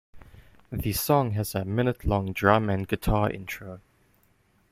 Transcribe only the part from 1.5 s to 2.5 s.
a minute-long